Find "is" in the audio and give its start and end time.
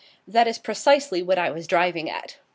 0.47-0.57